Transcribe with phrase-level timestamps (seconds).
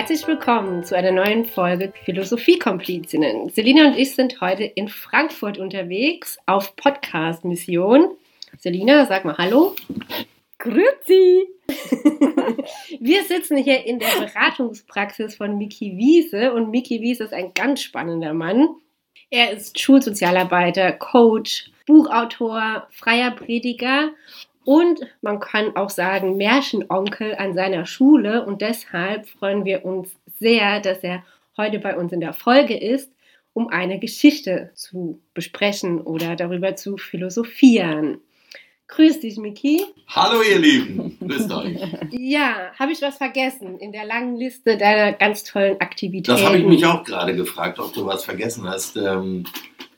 [0.00, 3.50] Herzlich willkommen zu einer neuen Folge Philosophie-Komplizinnen.
[3.50, 8.16] Selina und ich sind heute in Frankfurt unterwegs auf Podcast-Mission.
[8.56, 9.76] Selina, sag mal Hallo.
[10.56, 11.48] Grüezi!
[12.98, 17.82] Wir sitzen hier in der Beratungspraxis von Miki Wiese und Miki Wiese ist ein ganz
[17.82, 18.70] spannender Mann.
[19.28, 24.12] Er ist Schulsozialarbeiter, Coach, Buchautor, freier Prediger
[24.64, 28.44] und man kann auch sagen Märchenonkel an seiner Schule.
[28.44, 31.22] Und deshalb freuen wir uns sehr, dass er
[31.56, 33.10] heute bei uns in der Folge ist,
[33.52, 38.18] um eine Geschichte zu besprechen oder darüber zu philosophieren.
[38.90, 39.84] Grüß dich, Miki.
[40.08, 41.16] Hallo, ihr Lieben.
[41.20, 41.78] Grüßt euch.
[42.10, 46.36] Ja, habe ich was vergessen in der langen Liste deiner ganz tollen Aktivitäten?
[46.36, 48.96] Das habe ich mich auch gerade gefragt, ob du was vergessen hast.
[48.96, 49.44] Ähm,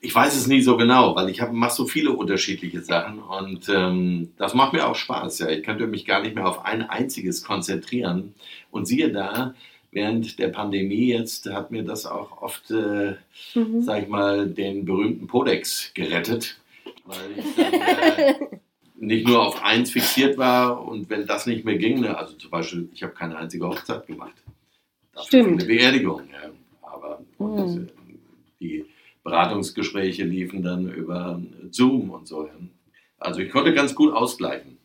[0.03, 4.33] ich weiß es nicht so genau, weil ich mache so viele unterschiedliche Sachen und ähm,
[4.37, 5.39] das macht mir auch Spaß.
[5.39, 5.49] Ja.
[5.49, 8.35] Ich könnte mich gar nicht mehr auf ein einziges konzentrieren.
[8.69, 9.55] Und siehe da,
[9.91, 13.15] während der Pandemie jetzt hat mir das auch oft, äh,
[13.55, 13.81] mhm.
[13.81, 16.59] sag ich mal, den berühmten Podex gerettet,
[17.05, 18.33] weil ich dann, äh,
[18.97, 22.51] nicht nur auf eins fixiert war und wenn das nicht mehr ging, ne, also zum
[22.51, 24.35] Beispiel, ich habe keine einzige Hochzeit gemacht.
[25.13, 25.61] Dafür Stimmt.
[25.61, 26.23] Eine Beerdigung.
[26.29, 26.49] Ja.
[26.81, 27.89] Aber und das, Mhm.
[28.59, 28.85] die
[29.23, 32.49] Beratungsgespräche liefen dann über Zoom und so.
[33.17, 34.77] Also ich konnte ganz gut ausgleichen.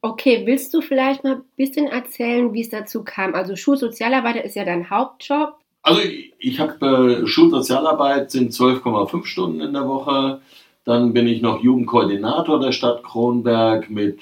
[0.00, 3.34] Okay, willst du vielleicht mal ein bisschen erzählen, wie es dazu kam?
[3.34, 5.54] Also Schulsozialarbeiter ist ja dein Hauptjob.
[5.82, 10.40] Also ich, ich habe äh, Schulsozialarbeit, sind 12,5 Stunden in der Woche.
[10.84, 14.20] Dann bin ich noch Jugendkoordinator der Stadt Kronberg mit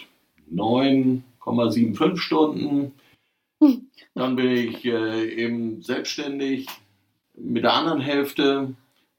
[0.53, 2.93] 9,75 Stunden.
[3.61, 3.89] Hm.
[4.15, 6.67] Dann bin ich äh, eben selbstständig
[7.35, 8.75] mit der anderen Hälfte.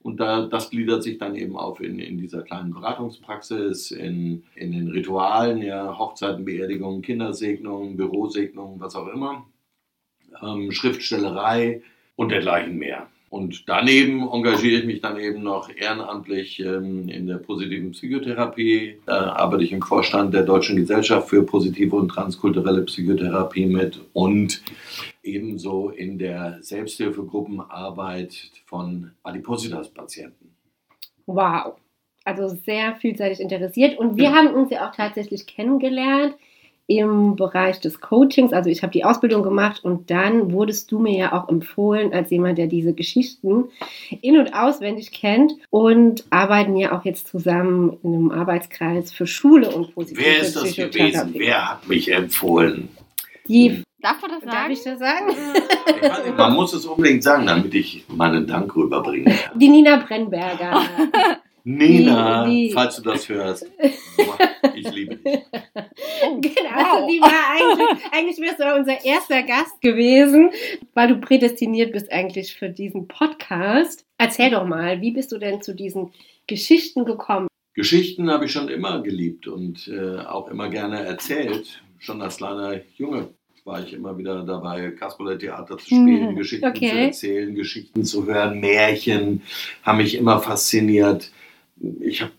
[0.08, 4.72] Und da, das gliedert sich dann eben auf in, in dieser kleinen Beratungspraxis, in, in
[4.72, 9.46] den Ritualen, ja, Hochzeiten, Beerdigungen, Kindersegnungen, Bürosegnungen, was auch immer,
[10.42, 11.82] ähm, Schriftstellerei
[12.16, 13.08] und dergleichen mehr.
[13.30, 19.00] Und daneben engagiere ich mich dann eben noch ehrenamtlich ähm, in der positiven Psychotherapie.
[19.06, 24.62] Da arbeite ich im Vorstand der Deutschen Gesellschaft für positive und transkulturelle Psychotherapie mit und
[25.28, 30.56] ebenso in der Selbsthilfegruppenarbeit von Adipositas-Patienten.
[31.26, 31.76] Wow.
[32.24, 33.98] Also sehr vielseitig interessiert.
[33.98, 34.34] Und wir Ja.
[34.36, 36.36] haben uns ja auch tatsächlich kennengelernt
[36.90, 38.54] im Bereich des Coachings.
[38.54, 42.30] Also ich habe die Ausbildung gemacht und dann wurdest du mir ja auch empfohlen als
[42.30, 43.66] jemand, der diese Geschichten
[44.22, 49.70] in- und auswendig kennt und arbeiten ja auch jetzt zusammen in einem Arbeitskreis für Schule
[49.70, 51.34] und positive Wer ist das gewesen?
[51.34, 52.88] Wer hat mich empfohlen?
[53.50, 54.52] Die, Darf man das sagen?
[54.52, 56.36] darf ich das sagen?
[56.38, 59.58] Man muss es unbedingt sagen, damit ich meinen Dank rüberbringen kann.
[59.60, 60.82] Die Nina Brennberger.
[61.64, 63.70] Nina, Die- die- falls du das hörst,
[64.74, 65.40] ich liebe dich.
[66.24, 67.08] Oh, Genau, wow.
[67.10, 70.52] die war eigentlich, eigentlich wärst du unser erster Gast gewesen,
[70.94, 74.06] weil du prädestiniert bist eigentlich für diesen Podcast.
[74.18, 76.14] Erzähl doch mal, wie bist du denn zu diesen
[76.48, 77.48] Geschichten gekommen?
[77.74, 81.82] Geschichten habe ich schon immer geliebt und äh, auch immer gerne erzählt.
[82.00, 83.30] Schon als kleiner Junge
[83.68, 86.90] war ich immer wieder dabei, Kasperle-Theater zu spielen, Mhm, Geschichten okay.
[86.90, 89.42] zu erzählen, Geschichten zu hören, Märchen
[89.84, 91.30] haben mich immer fasziniert.
[92.00, 92.32] Ich habe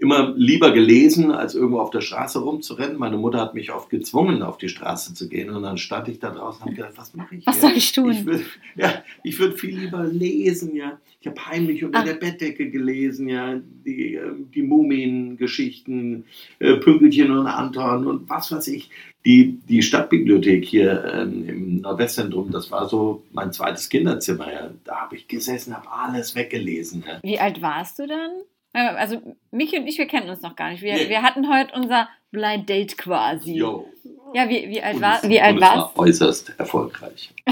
[0.00, 2.96] immer lieber gelesen, als irgendwo auf der Straße rumzurennen.
[2.98, 6.18] Meine Mutter hat mich oft gezwungen, auf die Straße zu gehen und dann stand ich
[6.18, 7.68] da draußen und habe gedacht, was mache ich Was hier?
[7.68, 8.10] soll ich tun?
[8.12, 8.44] Ich würde
[8.76, 10.98] ja, ich würd viel lieber lesen, ja.
[11.20, 12.04] Ich habe heimlich unter Ah.
[12.04, 13.60] der Bettdecke gelesen, ja.
[13.84, 16.24] Die, äh, die Mumien-Geschichten,
[16.58, 18.90] äh, Pünkelchen und Anton und was weiß ich.
[19.26, 24.50] Die, die Stadtbibliothek hier ähm, im Nordwestzentrum, das war so mein zweites Kinderzimmer.
[24.50, 24.70] Ja.
[24.84, 27.04] Da habe ich gesessen, habe alles weggelesen.
[27.06, 27.18] Ja.
[27.22, 28.30] Wie alt warst du dann?
[28.72, 29.20] Also,
[29.50, 30.82] Michi und ich, wir kennen uns noch gar nicht.
[30.82, 31.08] Wir, Nee.
[31.08, 33.54] wir hatten heute unser Blind Date quasi.
[33.54, 33.88] Jo.
[34.32, 37.34] Ja, wie, wie alt, war, wie alt und es warst war äußerst erfolgreich.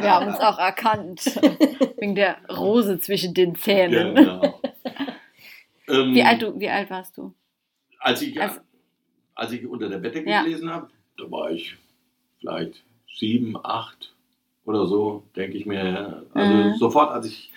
[0.00, 1.20] Wir haben uns auch erkannt.
[1.98, 4.14] Wegen der Rose zwischen den Zähnen.
[4.14, 4.60] Genau.
[5.90, 7.32] Ähm, Wie, alt du, wie alt warst du?
[7.98, 8.60] Als ich, Also-
[9.34, 10.42] als ich unter der Bettdecke Ja.
[10.42, 11.78] gelesen habe, da war ich
[12.38, 12.82] vielleicht
[13.16, 14.14] sieben, acht
[14.66, 16.26] oder so, denke ich mir.
[16.34, 16.74] Also Mhm.
[16.74, 17.50] sofort, als ich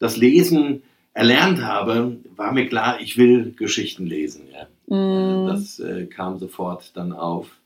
[0.00, 0.82] das Lesen
[1.14, 4.46] erlernt habe, war mir klar, ich will Geschichten lesen.
[4.52, 4.94] Ja.
[4.94, 7.56] Mm, Das äh, kam sofort dann auf.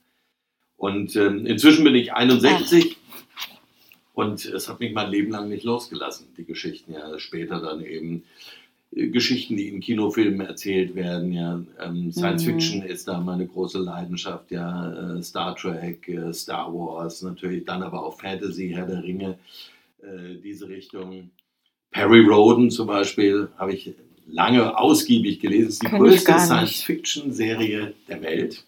[0.77, 2.97] Und ähm, inzwischen bin ich 61
[4.15, 6.93] und es hat mich mein Leben lang nicht losgelassen, die Geschichten.
[6.93, 8.25] Ja, später dann eben
[8.95, 11.33] äh, Geschichten, die in Kinofilmen erzählt werden.
[11.33, 12.51] Ja, ähm, Science Mhm.
[12.51, 14.51] Fiction ist da meine große Leidenschaft.
[14.51, 19.39] Ja, äh, Star Trek, äh, Star Wars natürlich, dann aber auch Fantasy, Herr der Ringe,
[20.43, 21.31] diese Richtung.
[21.93, 23.95] Perry Roden zum Beispiel habe ich
[24.29, 25.67] lange ausgiebig gelesen.
[25.67, 25.93] Das ist die ich
[26.25, 26.39] größte.
[26.41, 28.65] Science-Fiction-Serie der Welt.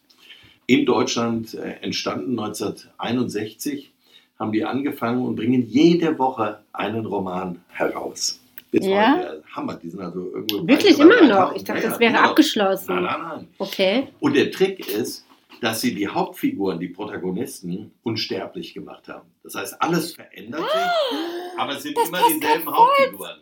[0.67, 3.91] In Deutschland äh, entstanden 1961
[4.39, 8.41] haben die angefangen und bringen jede Woche einen Roman heraus.
[8.71, 9.17] Bis Ja?
[9.19, 9.43] heute.
[9.55, 10.67] Hammer, die sind also irgendwo.
[10.67, 11.53] Wirklich immer noch?
[11.53, 11.57] 3000.
[11.57, 12.21] Ich dachte, Ja, das wäre noch.
[12.23, 12.95] abgeschlossen.
[12.95, 13.49] Nein, nein, nein.
[13.59, 14.09] Okay.
[14.21, 15.24] Und der Trick ist,
[15.65, 19.35] dass sie die Hauptfiguren, die Protagonisten, unsterblich gemacht haben.
[19.43, 21.19] Das heißt, alles verändert sich,
[21.57, 23.41] aber es sind immer dieselben Hauptfiguren.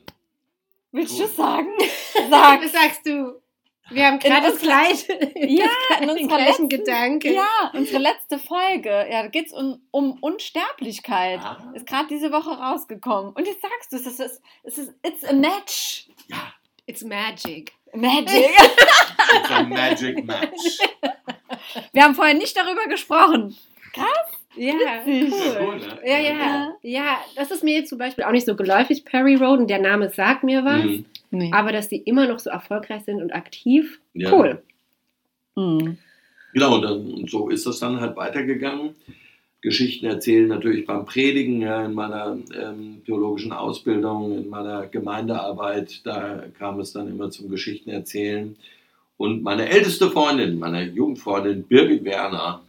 [0.93, 1.73] Willst du sagen?
[2.31, 2.63] Sag.
[2.63, 3.43] Was sagst du?
[3.91, 5.67] Wir haben gerade das gleiche, Ja,
[6.01, 7.35] in unserer letzten, Gedanke.
[7.35, 8.91] ja, unsere letzte Folge.
[9.11, 11.41] Ja, da geht es um, um Unsterblichkeit.
[11.41, 11.73] Ah.
[11.75, 13.33] Ist gerade diese Woche rausgekommen.
[13.33, 16.09] Und jetzt sagst du es, es ist, es ist, it's a match.
[16.29, 16.55] Ja,
[16.87, 17.73] It's magic.
[17.94, 18.27] Magic.
[19.35, 20.79] it's a magic match.
[21.93, 23.56] Wir haben vorher nicht darüber gesprochen.
[24.55, 24.75] Ja,
[25.05, 25.33] Witzig.
[25.33, 25.77] Ja, cool.
[25.79, 25.99] ne?
[26.05, 26.73] Ja, ja.
[26.83, 29.79] Ja, das ist mir jetzt zum Beispiel auch nicht so geläufig, Perry Road, und der
[29.81, 30.83] Name sagt mir was.
[30.85, 31.05] Mhm.
[31.31, 31.50] Nee.
[31.55, 34.31] Aber dass die immer noch so erfolgreich sind und aktiv, Ja.
[34.33, 34.62] cool.
[35.56, 35.97] Mhm.
[36.53, 38.95] Genau, und, dann, und so ist das dann halt weitergegangen.
[39.62, 46.43] Geschichten erzählen natürlich beim Predigen, ja, in meiner ähm, theologischen Ausbildung, in meiner Gemeindearbeit, da
[46.59, 48.56] kam es dann immer zum Geschichten erzählen.
[49.17, 52.62] Und meine älteste Freundin, meine Jugendfreundin Birgit Werner,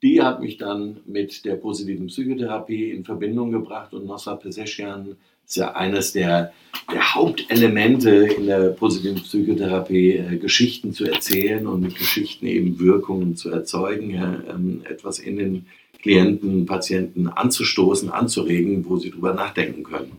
[0.00, 5.56] die hat mich dann mit der positiven Psychotherapie in Verbindung gebracht und Nosra Peseschian ist
[5.56, 6.52] ja eines der,
[6.92, 13.34] der Hauptelemente in der positiven Psychotherapie, äh, Geschichten zu erzählen und mit Geschichten eben Wirkungen
[13.34, 15.66] zu erzeugen, ja, ähm, etwas in den
[16.00, 20.12] Klienten, Patienten anzustoßen, anzuregen, wo sie drüber nachdenken können.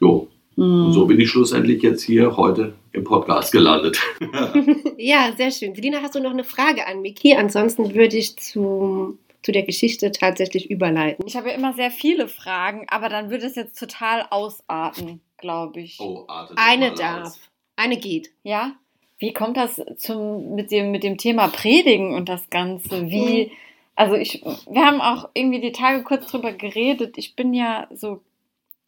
[0.00, 4.00] Jo, und so bin ich schlussendlich jetzt hier heute im Podcast gelandet.
[4.96, 5.74] Ja, sehr schön.
[5.74, 7.34] Selina, hast du noch eine Frage an Miki?
[7.34, 11.26] Ansonsten würde ich zu, zu der Geschichte tatsächlich überleiten.
[11.26, 15.80] Ich habe ja immer sehr viele Fragen, aber dann würde es jetzt total ausarten, glaube
[15.80, 15.98] ich.
[16.00, 17.26] Oh, artet Eine mal darf.
[17.26, 17.40] aus.
[17.76, 18.30] Eine geht.
[18.44, 18.76] Ja?
[19.18, 23.10] Wie kommt das zum, mit, dem, mit dem Thema Predigen und das Ganze?
[23.10, 23.50] Wie,
[23.96, 27.16] also ich, wir haben auch irgendwie die Tage kurz drüber geredet.
[27.18, 28.20] Ich bin ja so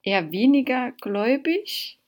[0.03, 1.99] eher weniger gläubig.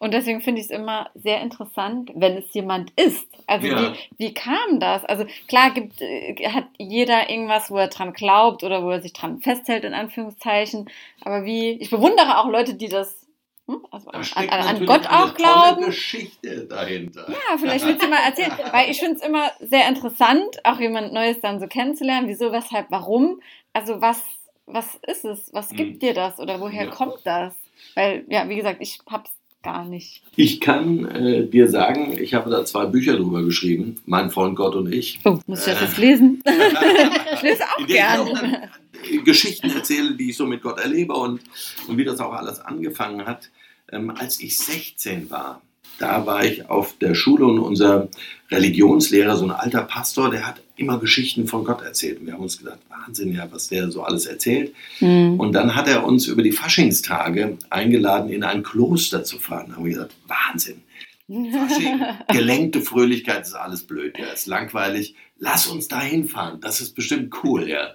[0.00, 3.26] Und deswegen finde ich es immer sehr interessant, wenn es jemand ist.
[3.48, 3.92] Also Ja.
[3.92, 5.04] wie, wie kam das?
[5.04, 9.12] Also klar gibt, äh, hat jeder irgendwas, wo er dran glaubt oder wo er sich
[9.12, 10.88] dran festhält, in Anführungszeichen.
[11.24, 13.27] Aber wie, ich bewundere auch Leute, die das
[13.68, 15.84] hm, also an, an, an Gott eine auch glauben.
[15.86, 17.26] Geschichte dahinter.
[17.28, 21.12] Ja, vielleicht willst du mal erzählen, weil ich finde es immer sehr interessant, auch jemand
[21.12, 22.28] Neues dann so kennenzulernen.
[22.28, 23.40] Wieso, weshalb, warum?
[23.74, 24.22] Also was,
[24.66, 25.50] was ist es?
[25.52, 25.98] Was gibt Hm.
[26.00, 26.90] dir das oder woher Ja.
[26.90, 27.54] kommt das?
[27.94, 29.30] Weil, ja, wie gesagt, ich hab's
[29.62, 30.22] gar nicht.
[30.36, 34.74] Ich kann äh, dir sagen, ich habe da zwei Bücher drüber geschrieben, mein Freund Gott
[34.76, 35.20] und ich.
[35.24, 35.84] Oh, muss ich das Äh.
[35.84, 36.42] jetzt lesen?
[37.34, 38.20] Ich lese auch In denen ich gern.
[38.20, 41.40] auch dann, äh, Geschichten erzähle, die ich so mit Gott erlebe und,
[41.86, 43.50] und wie das auch alles angefangen hat.
[43.90, 45.62] Ähm, als ich 16 war,
[45.98, 48.08] da war ich auf der Schule und unser
[48.50, 52.20] Religionslehrer, so ein alter Pastor, der hat immer Geschichten von Gott erzählt.
[52.20, 54.74] Und wir haben uns gedacht, Wahnsinn, ja, was der so alles erzählt.
[54.98, 55.40] Hm.
[55.40, 59.66] Und dann hat er uns über die Faschingstage eingeladen, in ein Kloster zu fahren.
[59.68, 60.82] Da haben wir gesagt, Wahnsinn.
[61.28, 62.00] Fasching,
[62.32, 65.14] gelenkte Fröhlichkeit ist alles blöd, ja, ist langweilig.
[65.36, 67.90] Lass uns da hinfahren, das ist bestimmt cool, ja.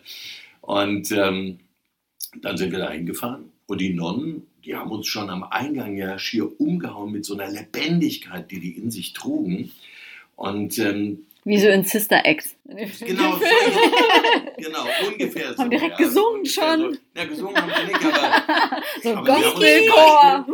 [0.62, 1.60] Und ähm,
[2.42, 6.18] dann sind wir da hingefahren und die Nonnen, die haben uns schon am Eingang ja
[6.19, 9.71] schier umgehauen mit so einer Lebendigkeit, die die in sich trugen.
[10.36, 12.47] Und ähm, Wie so in Sister Act.
[12.66, 13.45] genau, so,
[14.57, 15.59] genau, ungefähr so.
[15.59, 16.94] Haben direkt ja, gesungen ungefähr schon.
[16.94, 16.99] So.
[17.16, 20.47] Ja, gesungen haben sie nicht, aber so Aber die haben Gospelchor.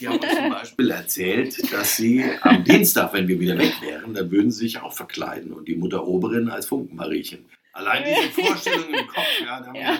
[0.00, 4.14] Die haben uns zum Beispiel erzählt, dass sie am Dienstag, wenn wir wieder weg wären,
[4.14, 7.44] dann würden sie sich auch verkleiden und die Mutter Oberin als Funkenmariechen.
[7.72, 9.92] Allein diese Vorstellung im Kopf, ja, da haben Ja.
[9.92, 9.98] wir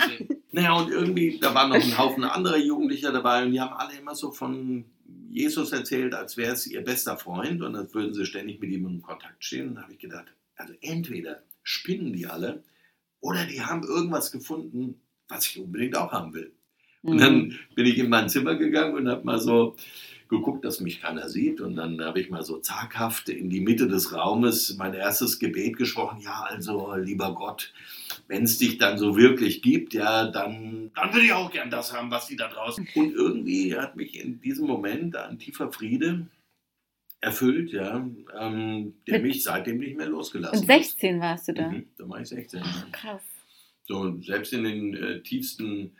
[0.00, 0.41] Wahnsinn.
[0.52, 3.98] Naja, und irgendwie, da waren noch ein Haufen anderer Jugendlicher dabei und die haben alle
[3.98, 4.84] immer so von
[5.30, 8.86] Jesus erzählt, als wäre es ihr bester Freund und als würden sie ständig mit ihm
[8.86, 9.68] in Kontakt stehen.
[9.68, 12.62] Und da habe ich gedacht, also entweder spinnen die alle
[13.20, 16.52] oder die haben irgendwas gefunden, was ich unbedingt auch haben will.
[17.02, 17.18] Und Mhm.
[17.18, 19.74] dann bin ich in mein Zimmer gegangen und habe mal so
[20.32, 21.60] geguckt, dass mich keiner sieht.
[21.60, 25.76] Und dann habe ich mal so zaghaft in die Mitte des Raumes mein erstes Gebet
[25.76, 26.20] gesprochen.
[26.22, 27.72] Ja, also, lieber Gott,
[28.26, 31.92] wenn es dich dann so wirklich gibt, ja, dann, dann würde ich auch gern das
[31.96, 32.88] haben, was die da draußen.
[32.96, 36.26] Und irgendwie hat mich in diesem Moment ein tiefer Friede
[37.20, 38.04] erfüllt, ja,
[38.38, 41.64] ähm, der Mit- mich seitdem nicht mehr losgelassen Und 16 warst du da.
[41.66, 41.72] hat.
[41.72, 42.60] Mhm, da war ich 16.
[42.60, 42.86] ja.
[42.90, 43.22] Krass.
[43.86, 45.92] So, selbst in den äh, tiefsten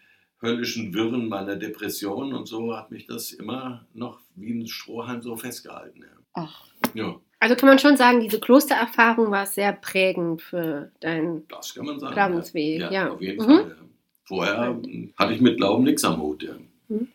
[0.43, 5.37] höllischen Wirren meiner Depression und so hat mich das immer noch wie ein Strohhalm so
[5.37, 6.01] festgehalten.
[6.03, 6.09] Ja.
[6.35, 11.45] Ach, ja, Also kann man schon sagen, diese Klostererfahrung war sehr prägend für dein.
[11.49, 12.15] das kann man sagen.
[12.15, 12.91] Glaubensweg, ja.
[12.91, 13.11] ja.
[13.13, 13.49] auf jeden Mhm.
[13.51, 13.69] Fall.
[13.69, 13.77] Ja.
[14.25, 14.77] Vorher
[15.17, 16.43] hatte ich mit Glauben nichts am Hut.
[16.43, 16.53] Ja.
[16.89, 17.09] Und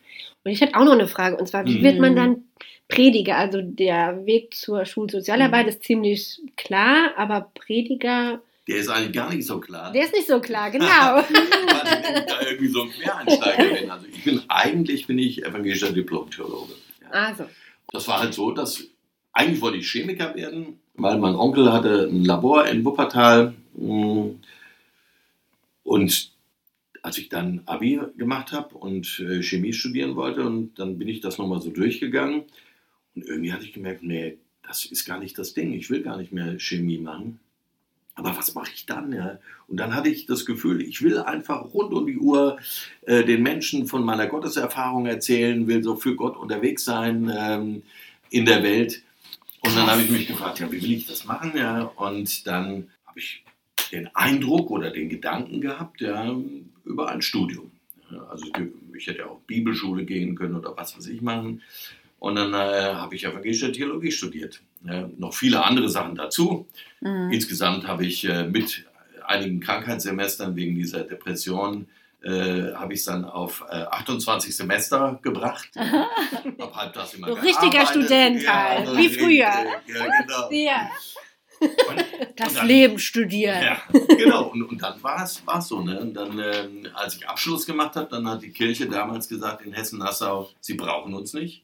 [0.44, 1.82] ich hätte auch noch eine Frage, und zwar, wie Mhm.
[1.82, 2.44] wird man dann
[2.88, 3.36] Prediger?
[3.36, 5.68] Also der Weg zur Schulsozialarbeit Mhm.
[5.70, 9.92] ist ziemlich klar, aber Prediger, der ist eigentlich gar nicht so klar.
[9.92, 11.22] Der ist nicht so klar, genau.
[11.30, 13.90] Ich da irgendwie so ein Quereinsteiger bin.
[13.90, 16.72] Also ich bin eigentlich bin ich evangelischer Diplom-Theologe.
[17.02, 17.10] Ja.
[17.10, 17.44] also,
[17.92, 18.84] Das war halt so, dass
[19.32, 23.54] eigentlich wollte ich Chemiker werden, weil mein Onkel hatte ein Labor in Wuppertal.
[23.74, 24.30] mm,
[25.84, 26.32] Und
[27.02, 31.20] als ich dann Abi gemacht habe und äh, Chemie studieren wollte, und dann bin ich
[31.20, 32.42] das nochmal so durchgegangen.
[33.14, 35.72] Und irgendwie hatte ich gemerkt, nee, das ist gar nicht das Ding.
[35.72, 37.40] Ich will gar nicht mehr Chemie machen.
[38.18, 39.12] Aber was mache ich dann?
[39.12, 39.38] Ja?
[39.68, 42.58] Und dann hatte ich das Gefühl, ich will einfach rund um die Uhr
[43.02, 47.82] äh, den Menschen von meiner Gotteserfahrung erzählen, will so für Gott unterwegs sein ähm,
[48.30, 49.02] in der Welt.
[49.62, 51.52] Und dann habe ich mich gefragt, ja, wie will ich das machen?
[51.56, 51.82] Ja?
[51.82, 53.44] Und dann habe ich
[53.92, 56.34] den Eindruck oder den Gedanken gehabt, ja,
[56.84, 57.70] über ein Studium.
[58.10, 58.46] Ja, Also
[58.96, 61.62] ich hätte auch Bibelschule gehen können oder was weiß ich machen.
[62.18, 64.60] Und dann äh, habe ich evangelische Theologie studiert.
[64.84, 66.66] Ja, noch viele andere Sachen dazu.
[67.00, 67.30] Mhm.
[67.32, 68.84] Insgesamt habe ich äh, mit
[69.24, 71.86] einigen Krankheitssemestern wegen dieser Depression
[72.24, 75.68] äh, habe ich es dann auf äh, 28 Semester gebracht.
[75.76, 77.86] Hab halb das immer So richtiger.
[77.86, 79.36] Student halt, wie früher.
[79.38, 80.48] Ja, genau.
[80.50, 80.90] ja.
[81.60, 82.04] Und,
[82.36, 83.62] Das und dann- Leben studieren.
[83.62, 83.82] Ja,
[84.16, 84.48] genau.
[84.48, 85.80] Und, und dann war es so.
[85.82, 86.00] Ne?
[86.00, 89.72] Und dann, ähm, als ich Abschluss gemacht habe, dann hat die Kirche damals gesagt in
[89.72, 91.62] Hessen-Nassau, sie brauchen uns nicht.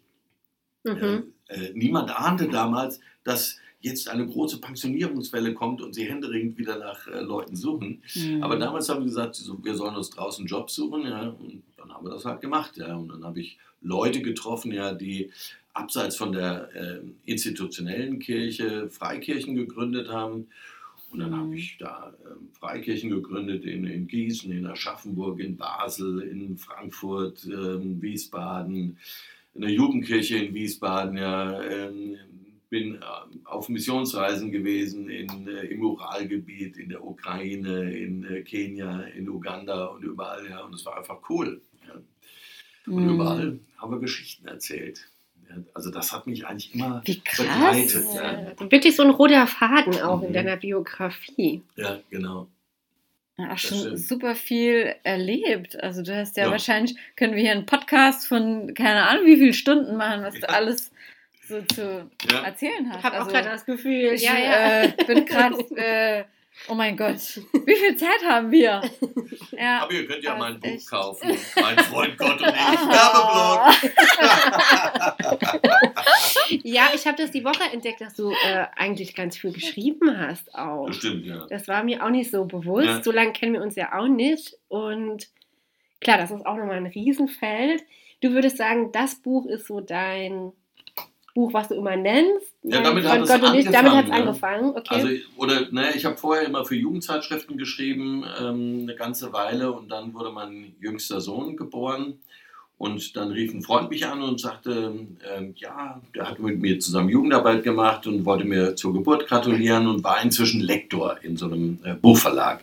[0.85, 1.25] Mhm.
[1.49, 7.07] Äh, niemand ahnte damals, dass jetzt eine große Pensionierungswelle kommt und sie händeringend wieder nach
[7.07, 8.03] äh, Leuten suchen.
[8.15, 8.43] Mhm.
[8.43, 11.03] Aber damals haben wir gesagt, wir sollen uns draußen Jobs suchen.
[11.03, 12.77] Ja, und dann haben wir das halt gemacht.
[12.77, 12.97] Ja.
[12.97, 15.31] Und dann habe ich Leute getroffen, ja, die
[15.75, 20.49] abseits von der äh, institutionellen Kirche Freikirchen gegründet haben.
[21.11, 21.37] Und dann Mhm.
[21.37, 27.45] habe ich da ähm, Freikirchen gegründet in, in Gießen, in Aschaffenburg, in Basel, in Frankfurt,
[27.45, 28.01] ähm,
[29.55, 32.17] Wiesbaden, eine Jugendkirche in Wiesbaden, ja, ähm,
[32.71, 39.03] bin ähm, auf Missionsreisen gewesen in, äh, im Uralgebiet, in der Ukraine, in äh, Kenia,
[39.17, 41.61] in Uganda und überall, ja, und es war einfach cool.
[41.87, 41.95] Ja.
[42.93, 43.15] Und Mhm.
[43.15, 45.09] überall haben wir Geschichten erzählt.
[45.49, 47.47] Ja, also das hat mich eigentlich immer Wie krass.
[47.47, 48.07] begleitet.
[48.15, 50.33] Ja, Äh, Wirklich so ein roter Faden auch in Mhm.
[50.35, 51.63] deiner Biografie.
[51.77, 52.49] ja genau.
[53.37, 55.83] Ja, auch schon super viel erlebt.
[55.83, 56.51] Also du hast ja, Ja.
[56.53, 60.41] wahrscheinlich, können wir hier einen Podcast von keine Ahnung wie viele Stunden machen, was du
[60.43, 60.49] Ja.
[60.51, 60.93] alles
[61.49, 62.43] so zu Ja.
[62.45, 62.99] erzählen hast.
[62.99, 64.83] Ich habe auch Also, gerade das Gefühl, ich ja, ja.
[64.85, 66.25] Äh, bin gerade, äh,
[66.69, 68.83] oh mein Gott, wie viel Zeit haben wir?
[69.59, 69.81] Ja.
[69.83, 70.89] Aber ihr könnt ja mein Buch echt.
[70.89, 71.37] kaufen.
[71.61, 72.55] Mein Freund Gott und ich.
[72.55, 73.75] Werbeblog.
[76.63, 80.55] ja, ich habe das die Woche entdeckt, dass du äh, eigentlich ganz viel geschrieben hast
[80.55, 80.87] auch.
[80.87, 81.47] Das stimmt, ja.
[81.49, 82.87] Das war mir auch nicht so bewusst.
[82.87, 83.03] Ja.
[83.03, 84.57] So lange kennen wir uns ja auch nicht.
[84.69, 85.29] Und
[86.01, 87.83] klar, das ist auch nochmal ein Riesenfeld.
[88.21, 90.53] Du würdest sagen, das Buch ist so dein
[91.35, 92.55] Buch, was du immer nennst.
[92.63, 93.71] Ja, damit hat es ich.
[93.71, 94.15] Damit hat es angefangen, ja.
[94.15, 94.71] angefangen.
[94.77, 94.95] Okay.
[94.95, 99.89] Also, oder, ne, ich habe vorher immer für Jugendzeitschriften geschrieben, ähm, eine ganze Weile, und
[99.89, 102.21] dann wurde mein jüngster Sohn geboren.
[102.77, 104.93] Und dann rief ein Freund mich an und sagte,
[105.33, 109.87] ähm, ja, der hat mit mir zusammen Jugendarbeit gemacht und wollte mir zur Geburt gratulieren
[109.87, 112.63] und war inzwischen Lektor in so einem äh, Buchverlag.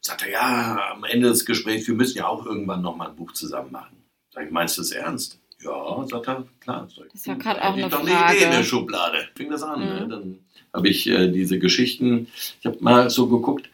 [0.00, 3.72] Sagte, ja, am Ende des Gesprächs, wir müssen ja auch irgendwann nochmal ein Buch zusammen
[3.72, 3.96] machen.
[4.30, 5.40] Sag ich, meinst du das ernst?
[5.64, 6.86] Ja, sagt er, klar.
[6.94, 8.36] Sag Das war "Gut, grad da auch eine doch eine Frage.
[8.36, 9.28] Idee in der Schublade.
[9.34, 9.80] Fing das an.
[9.80, 9.86] Mhm.
[9.86, 10.08] Ne?
[10.08, 10.38] Dann
[10.72, 12.28] habe ich äh, diese Geschichten,
[12.60, 13.68] ich habe mal so geguckt,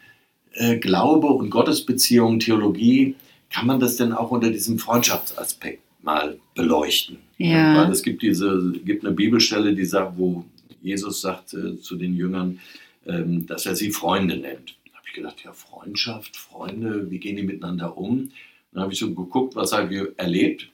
[0.53, 3.15] äh, Glaube und Gottesbeziehung, Theologie,
[3.49, 7.17] kann man das denn auch unter diesem Freundschaftsaspekt mal beleuchten?
[7.37, 7.75] Ja.
[7.83, 10.45] weil es gibt diese, gibt eine Bibelstelle, die sagt, wo
[10.81, 12.59] Jesus sagt äh, zu den Jüngern,
[13.05, 14.77] ähm, dass er sie Freunde nennt.
[14.85, 18.31] Da habe ich gedacht, ja, Freundschaft, Freunde, wie gehen die miteinander um?
[18.71, 20.69] Dann habe ich so geguckt, was habe ich erlebt.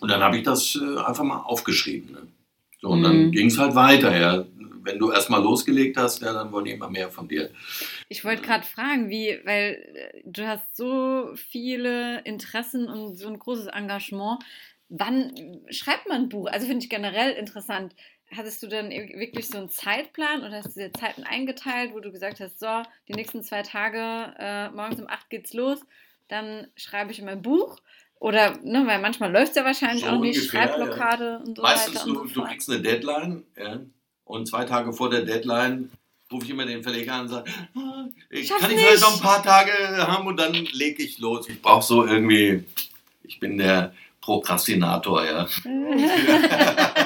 [0.00, 2.12] Und dann habe ich das äh, einfach mal aufgeschrieben.
[2.12, 2.22] Ne?
[2.80, 3.32] So, und dann Mhm.
[3.32, 4.16] ging es halt weiter.
[4.18, 4.44] Ja.
[4.84, 7.50] Wenn du erstmal losgelegt hast, ja, dann wollen die immer mehr von dir.
[8.08, 13.38] Ich wollte gerade fragen, wie, weil äh, du hast so viele Interessen und so ein
[13.38, 14.44] großes Engagement.
[14.90, 16.46] Wann schreibt man ein Buch?
[16.46, 17.94] Also finde ich generell interessant.
[18.30, 22.00] Hattest du dann ir- wirklich so einen Zeitplan oder hast du dir Zeiten eingeteilt, wo
[22.00, 25.80] du gesagt hast, so, die nächsten zwei Tage, äh, morgens um acht geht's los,
[26.28, 27.80] dann schreibe ich mein Buch?
[28.18, 31.62] Oder, ne, weil manchmal läuft es ja wahrscheinlich So auch nicht, ungefähr, Schreibblockade und so
[31.62, 32.48] Meistens, weiter du, und so du fort.
[32.48, 33.80] kriegst eine Deadline ja,
[34.24, 35.90] und zwei Tage vor der Deadline
[36.32, 39.20] rufe ich immer den Verleger an und sage, ah, ich kann ich vielleicht noch ein
[39.20, 41.48] paar Tage haben und dann lege ich los.
[41.48, 42.64] Ich brauche so irgendwie,
[43.22, 45.46] ich bin der Prokrastinator, ja.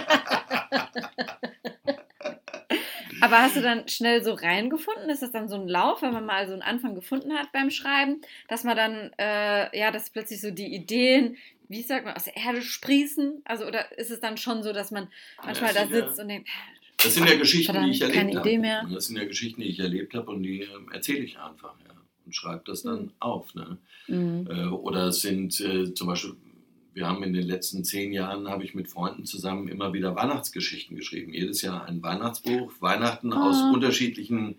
[3.20, 5.10] Aber hast du dann schnell so reingefunden?
[5.10, 7.70] Ist das dann so ein Lauf, wenn man mal so einen Anfang gefunden hat beim
[7.70, 11.36] Schreiben, dass man dann, äh, ja, dass plötzlich so die Ideen,
[11.68, 13.42] wie sagt man, aus der Erde sprießen?
[13.44, 15.08] Also, oder ist es dann schon so, dass man
[15.44, 16.48] manchmal Ja, da sitzt und denkt,
[17.02, 18.94] Das sind ja Geschichten, die ich Verdammt, erlebt habe.
[18.94, 21.94] Das sind ja Geschichten, die ich erlebt habe und die ähm, erzähle ich einfach ja,
[22.26, 23.54] und schreibe das dann auf.
[23.54, 23.78] Ne?
[24.08, 24.48] Mhm.
[24.50, 26.34] Äh, oder es sind äh, zum Beispiel,
[26.94, 30.96] wir haben in den letzten zehn Jahren, habe ich mit Freunden zusammen immer wieder Weihnachtsgeschichten
[30.96, 31.32] geschrieben.
[31.32, 33.70] Jedes Jahr ein Weihnachtsbuch, Weihnachten aus Ah.
[33.72, 34.56] unterschiedlichen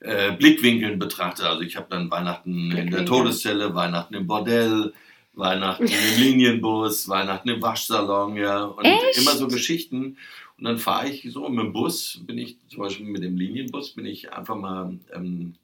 [0.00, 1.44] äh, Blickwinkeln betrachtet.
[1.46, 3.04] Also ich habe dann Weihnachten in der.
[3.06, 4.92] Todeszelle, Weihnachten im Bordell,
[5.34, 8.64] Weihnachten im Linienbus, Weihnachten im Waschsalon, ja.
[8.64, 9.18] Und Echt?
[9.18, 10.16] immer so Geschichten.
[10.60, 13.90] Und dann fahre ich so mit dem Bus, bin ich zum Beispiel mit dem Linienbus,
[13.92, 15.54] bin ich einfach mal ähm,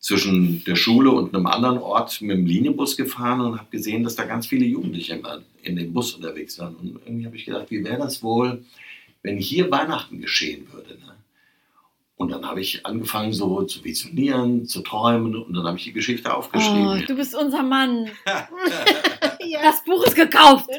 [0.00, 4.16] zwischen der Schule und einem anderen Ort mit dem Linienbus gefahren und habe gesehen, dass
[4.16, 6.74] da ganz viele Jugendliche immer in dem Bus unterwegs waren.
[6.74, 8.64] Und irgendwie habe ich gedacht, wie wäre das wohl,
[9.22, 10.94] wenn hier Weihnachten geschehen würde.
[10.94, 11.14] Ne?
[12.16, 15.92] Und dann habe ich angefangen so zu visionieren, zu träumen und dann habe ich die
[15.92, 17.04] Geschichte Oh, aufgeschrieben.
[17.06, 18.10] du bist unser Mann.
[19.62, 20.66] Das Buch ist gekauft.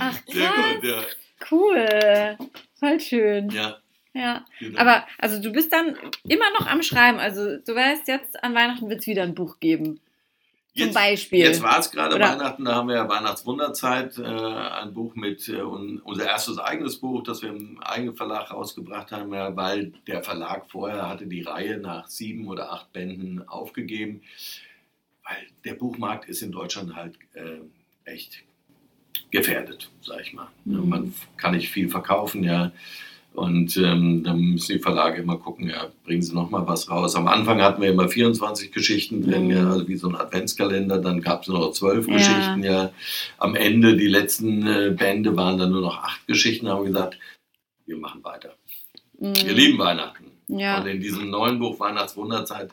[0.00, 0.74] Ach, Sehr krass.
[0.80, 1.02] gut, ja.
[1.50, 2.36] Cool.
[2.78, 3.50] Voll schön.
[3.50, 3.78] ja
[4.14, 4.44] Ja.
[4.58, 4.78] genau.
[4.80, 7.18] Aber, also du bist dann immer noch am Schreiben.
[7.18, 10.00] Also du weißt, jetzt an Weihnachten wird es wieder ein Buch geben.
[10.76, 11.38] Zum Jetzt- Beispiel.
[11.40, 15.62] Jetzt war es gerade Weihnachten, da haben wir ja Weihnachtswunderzeit, äh, ein Buch mit, äh,
[15.62, 20.22] un, unser erstes eigenes Buch, das wir im eigenen Verlag rausgebracht haben, ja, weil der
[20.22, 24.22] Verlag vorher hatte die Reihe nach sieben oder acht Bänden aufgegeben,
[25.24, 27.58] weil der Buchmarkt ist in Deutschland halt äh,
[28.04, 28.44] echt
[29.30, 30.48] gefährdet, sag ich mal.
[30.64, 30.88] Mhm.
[30.88, 32.72] man kann nicht viel verkaufen, ja.
[33.34, 37.14] Und ähm, dann müssen die Verlage immer gucken, ja, bringen sie noch mal was raus.
[37.14, 39.50] Am Anfang hatten wir immer 24 Geschichten drin, Mhm.
[39.50, 40.98] ja, also wie so ein Adventskalender.
[40.98, 42.14] Dann gab es nur noch zwölf Ja.
[42.14, 42.90] Geschichten, ja.
[43.36, 46.66] Am Ende, die letzten äh, Bände waren dann nur noch acht Geschichten.
[46.68, 47.18] Haben wir gesagt,
[47.86, 48.56] wir machen weiter.
[49.20, 49.36] Mhm.
[49.36, 50.24] Wir lieben Weihnachten.
[50.48, 50.80] Ja.
[50.80, 52.70] Und in diesem neuen Buch Weihnachtswunderzeit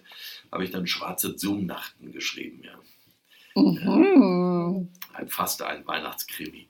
[0.51, 2.71] habe ich dann Schwarze Zoom-Nachten geschrieben, ja.
[3.55, 4.89] Mhm.
[5.13, 6.67] Ein, fast ein Weihnachtskrimi.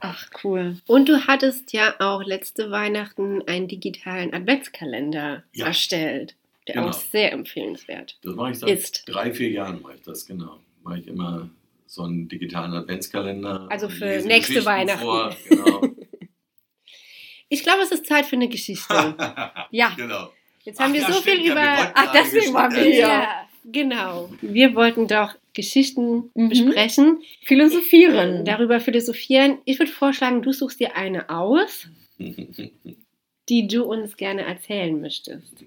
[0.00, 0.76] Ach, cool.
[0.86, 5.66] Und du hattest ja auch letzte Weihnachten einen digitalen Adventskalender Ja.
[5.66, 6.36] erstellt,
[6.68, 6.88] der Genau.
[6.88, 9.02] auch sehr empfehlenswert Das mache ich seit ist.
[9.08, 10.60] drei, vier Jahren, mache ich das, genau.
[10.84, 11.50] Mache ich immer
[11.86, 13.66] so einen digitalen Adventskalender.
[13.70, 15.02] Also für nächste Weihnachten.
[15.02, 15.34] Vor.
[15.48, 15.82] Genau.
[17.50, 19.14] Ich glaube, es ist Zeit für eine Geschichte.
[19.70, 19.90] Ja.
[19.96, 20.30] genau.
[20.64, 21.92] Jetzt haben Ach wir ja, so viel stimmt ja, wir über.
[21.94, 22.98] Ach, deswegen waren wir hier.
[23.00, 24.30] Ja, genau.
[24.42, 26.48] Wir wollten doch Geschichten Mhm.
[26.50, 28.44] besprechen, Philosophieren.
[28.44, 29.58] darüber philosophieren.
[29.64, 31.88] Ich würde vorschlagen, du suchst dir eine aus,
[33.48, 35.64] die du uns gerne erzählen möchtest.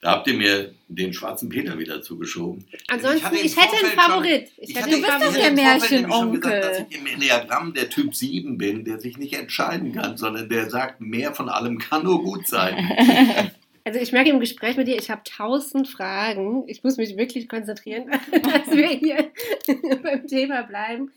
[0.00, 2.64] Da habt ihr mir den schwarzen Peter wieder zugeschoben.
[2.88, 4.48] Ansonsten, im ich, hätte einen Vorfeld schon- Favorit.
[4.56, 5.44] Ich, Ich hätte hatte, einen bist doch ich Favorit.
[5.44, 6.40] der Märchenonkel.
[6.40, 10.48] gesagt, dass ich im Enneagramm der Typ 7 bin, der sich nicht entscheiden kann, sondern
[10.48, 12.76] der sagt, mehr von allem kann nur gut sein.
[13.88, 16.64] Also ich merke im Gespräch mit dir, ich habe tausend Fragen.
[16.66, 19.32] Ich muss mich wirklich konzentrieren, dass wir hier
[20.02, 21.10] beim Thema bleiben.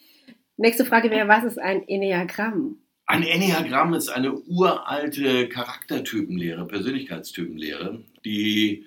[0.56, 2.78] Nächste Frage wäre, was ist ein Enneagramm?
[3.08, 8.86] Ein Enneagramm ist eine uralte Charaktertypenlehre, Persönlichkeitstypenlehre, die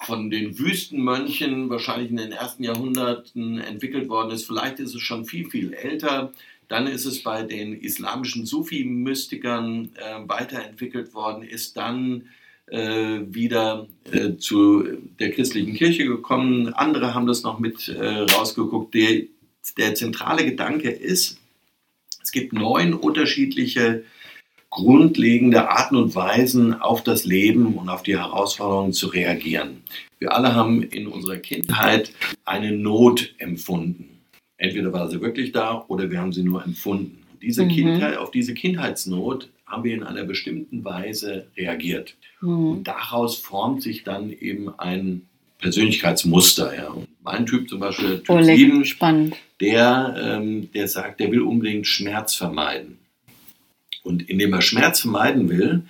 [0.00, 4.46] von den Wüstenmönchen wahrscheinlich in den ersten Jahrhunderten entwickelt worden ist.
[4.46, 6.32] Vielleicht ist es schon viel, viel älter.
[6.68, 12.30] Dann ist es bei den islamischen Sufi-Mystikern äh, weiterentwickelt worden, ist dann
[12.76, 14.84] wieder äh, zu
[15.18, 16.74] der christlichen Kirche gekommen.
[16.74, 18.94] Andere haben das noch mit äh, rausgeguckt.
[18.94, 19.22] Der,
[19.76, 21.38] der zentrale Gedanke ist,
[22.22, 24.04] es gibt neun unterschiedliche
[24.70, 29.82] grundlegende Arten und Weisen, auf das Leben und auf die Herausforderungen zu reagieren.
[30.18, 32.12] Wir alle haben in unserer Kindheit
[32.44, 34.20] eine Not empfunden.
[34.58, 37.22] Entweder war sie wirklich da oder wir haben sie nur empfunden.
[37.40, 37.68] Diese Mhm.
[37.68, 42.16] Kindheit, auf diese Kindheitsnot haben wir in einer bestimmten Weise reagiert.
[42.40, 42.70] Mhm.
[42.70, 45.22] Und daraus formt sich dann eben ein
[45.58, 46.74] Persönlichkeitsmuster.
[46.76, 46.88] Ja.
[46.88, 49.36] Und mein Typ zum Beispiel, der Typ Oh, leck, 7, spannend.
[49.60, 52.98] der, ähm, der sagt, der will unbedingt Schmerz vermeiden.
[54.04, 55.82] Und indem er Schmerz vermeiden will,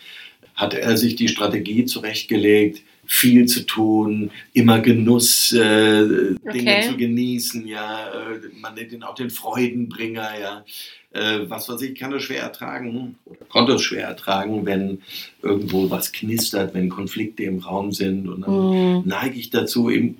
[0.55, 5.57] hat er sich die Strategie zurechtgelegt, viel zu tun, immer Genuss, äh,
[6.07, 6.89] Dinge Okay.
[6.89, 10.65] zu genießen, ja, äh, man nennt ihn auch den Freudenbringer, ja.
[11.13, 15.01] Äh, was weiß ich, kann er schwer ertragen oder konnte es schwer ertragen, wenn
[15.43, 19.03] irgendwo was knistert, wenn Konflikte im Raum sind und dann Mhm.
[19.07, 20.19] neige ich dazu, eben,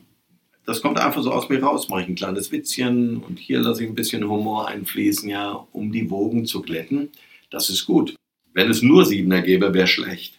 [0.65, 3.83] das kommt einfach so aus mir raus, mache ich ein kleines Witzchen und hier lasse
[3.85, 7.11] ich ein bisschen Humor einfließen, ja, um die Wogen zu glätten.
[7.51, 8.15] Das ist gut.
[8.55, 10.35] Wenn es nur Siebener gäbe, wäre schlecht.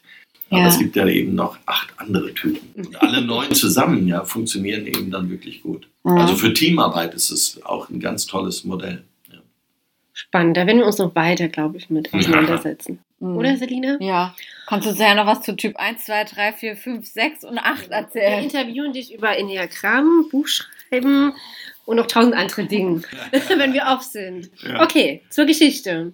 [0.50, 0.68] Aber Ja.
[0.68, 2.60] es gibt ja eben noch acht andere Typen.
[2.76, 5.88] Und alle neun zusammen, ja, funktionieren eben dann wirklich gut.
[6.04, 6.12] Mhm.
[6.14, 9.04] Also für Teamarbeit ist es auch ein ganz tolles Modell.
[10.19, 10.25] Ja.
[10.27, 12.99] Spannend, da werden wir uns noch weiter, glaube ich, mit auseinandersetzen.
[13.19, 13.38] Mhm.
[13.38, 13.97] Oder, Selina?
[13.99, 14.36] Ja.
[14.67, 17.58] Kannst du uns ja noch was zu Typ 1, 2, 3, 4, 5, 6 und
[17.58, 18.43] 8 Wir erzählen?
[18.43, 21.34] interviewen dich über Enneagramm, Buchschreiben
[21.86, 23.01] und noch tausend andere Dinge,
[23.58, 24.49] wenn wir auf sind.
[24.62, 24.84] Ja.
[24.84, 26.13] Okay, zur Geschichte.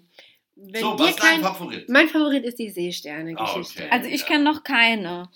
[0.55, 1.89] wenn so, dir was ist dein kein, Favorit?
[1.89, 3.83] mein Favorit ist die Seesterne-Geschichte.
[3.83, 3.89] Ah, okay.
[3.91, 4.27] Also ich Ja.
[4.27, 5.29] kenne noch keine.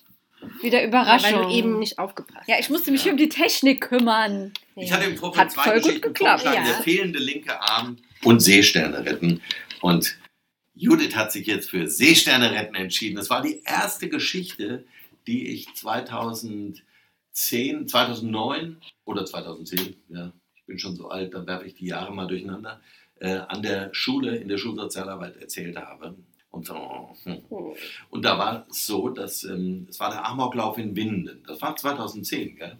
[0.61, 1.39] Wieder Ja, Überraschung.
[1.39, 3.11] weil du eben nicht aufgepasst ja, ich musste mich Ja.
[3.11, 4.53] um die Technik kümmern.
[4.77, 6.51] Ich hatte im Vorfeld Hat zwei voll gut geklappt, ja.
[6.53, 9.41] Der fehlende linke Arm und Seesterne retten.
[9.81, 10.17] Und
[10.75, 13.15] Judith hat sich jetzt für Seesterne retten entschieden.
[13.15, 14.85] Das war die erste Geschichte,
[15.27, 16.83] die ich 2010,
[17.87, 22.27] 2009 oder 2010, ja, ich bin schon so alt, da werfe ich die Jahre mal
[22.27, 22.81] durcheinander,
[23.19, 26.15] äh, an der Schule, in der Schulsozialarbeit erzählt habe.
[26.51, 27.43] Und, so, hm.
[27.49, 27.75] Oh.
[28.09, 31.43] und da war es so, dass ähm, es war der Amoklauf in Winden.
[31.45, 32.79] Das war 2010, gell?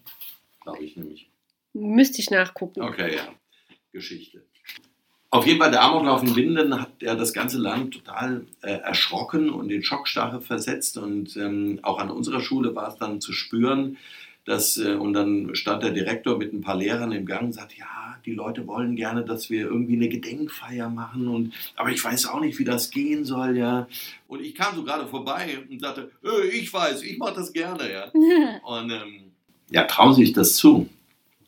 [0.62, 1.30] Glaube ich nämlich.
[1.74, 2.82] Müsste ich nachgucken.
[2.82, 3.32] Okay, ja.
[3.92, 4.44] Geschichte.
[5.32, 9.52] Auf jeden Fall, der Amoklauf in Winden hat ja das ganze Land total äh, erschrocken
[9.52, 10.98] und in Schockstarre versetzt.
[10.98, 13.98] Und ähm, auch an unserer Schule war es dann zu spüren,
[14.46, 17.78] dass, äh, und dann stand der Direktor mit ein paar Lehrern im Gang und sagt,
[17.78, 21.28] ja, die Leute wollen gerne, dass wir irgendwie eine Gedenkfeier machen.
[21.28, 23.88] Und, aber ich weiß auch nicht, wie das gehen soll, ja.
[24.28, 27.92] Und ich kam so gerade vorbei und sagte, äh, ich weiß, ich mache das gerne,
[27.92, 28.06] ja.
[28.64, 29.32] Und ähm,
[29.70, 30.90] ja, trauen Sie sich das zu?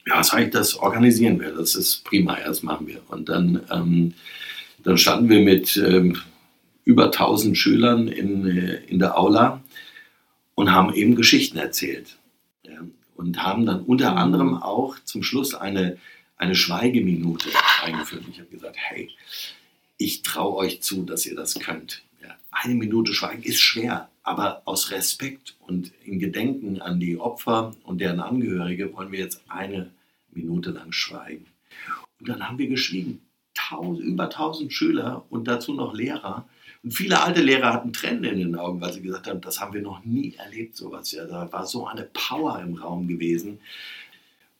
[0.07, 1.51] Ja, sag ich, das organisieren wir.
[1.51, 3.01] Das ist prima, das machen wir.
[3.09, 4.13] Und dann, ähm,
[4.83, 6.17] dann standen wir mit ähm,
[6.83, 9.61] über 1000 Schülern in, äh, in der Aula
[10.55, 12.17] und haben eben Geschichten erzählt.
[12.63, 12.79] Ja,
[13.15, 15.97] und haben dann unter anderem auch zum Schluss eine,
[16.37, 17.49] eine Schweigeminute
[17.83, 18.23] eingeführt.
[18.31, 19.09] Ich habe gesagt, hey,
[19.97, 22.03] ich traue euch zu, dass ihr das könnt.
[22.23, 27.75] Ja, eine Minute Schweigen ist schwer, aber aus Respekt und in Gedenken an die Opfer
[27.83, 29.91] und deren Angehörige wollen wir jetzt eine
[30.31, 31.45] Minute lang schweigen.
[32.19, 33.21] Und dann haben wir geschwiegen.
[33.53, 36.47] Tausend, über 1000 Schüler und dazu noch Lehrer.
[36.83, 39.73] Und viele alte Lehrer hatten Tränen in den Augen, weil sie gesagt haben, das haben
[39.73, 41.11] wir noch nie erlebt, sowas.
[41.11, 43.59] Ja, da war so eine Power im Raum gewesen.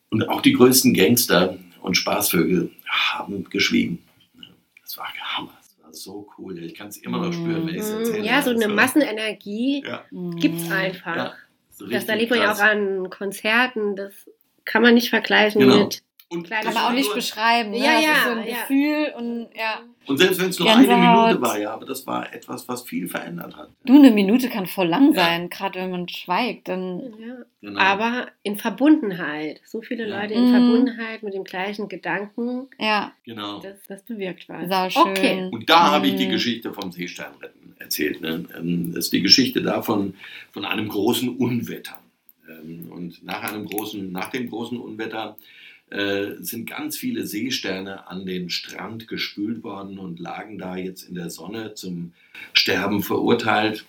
[0.10, 4.00] Und auch die größten Gangster und Spaßvögel haben geschwiegen.
[4.82, 5.61] Das war Hammer.
[5.93, 6.58] So cool.
[6.63, 8.19] Ich kann es immer noch spüren, wenn ich es erzähle.
[8.19, 8.23] Mhm.
[8.25, 10.06] Ja, so eine Also, Massenenergie Ja,
[10.39, 11.15] gibt's einfach.
[11.15, 11.34] ja,
[11.69, 13.95] so das erlebt man ja auch an Konzerten.
[13.95, 14.13] Das
[14.65, 15.84] kann man nicht vergleichen Genau.
[15.86, 16.04] mit.
[16.31, 17.71] Und Kann man auch nicht beschreiben.
[17.71, 17.79] Ne?
[17.79, 18.55] Ja, das ja, ist so ein ja.
[18.55, 19.81] Gefühl und ja.
[20.07, 20.89] Und selbst wenn es nur Gänsehaut.
[20.97, 23.69] eine Minute war, ja, aber das war etwas, was viel verändert hat.
[23.85, 25.23] Du, eine Minute kann voll lang Ja.
[25.25, 26.69] sein, gerade wenn man schweigt.
[26.69, 27.35] Dann Ja.
[27.59, 27.79] Genau.
[27.79, 29.59] Aber in Verbundenheit.
[29.65, 30.21] So viele Ja.
[30.21, 30.51] Leute in Mhm.
[30.51, 33.59] Verbundenheit mit dem gleichen Gedanken, ja, genau.
[33.59, 34.69] das, das bewirkt was.
[34.69, 35.11] sauschön.
[35.11, 35.49] Okay.
[35.51, 36.31] Und da habe ich die Mhm.
[36.31, 38.21] Geschichte vom Seesternretten erzählt.
[38.21, 38.45] Ne?
[38.57, 40.15] Ähm, Das ist die Geschichte davon
[40.51, 41.99] von einem großen Unwetter.
[42.49, 45.35] Ähm, Und nach einem großen, nach dem großen Unwetter
[45.91, 51.15] äh, sind ganz viele Seesterne an den Strand gespült worden und lagen da jetzt in
[51.15, 52.13] der Sonne zum
[52.54, 53.86] Sterben verurteilt.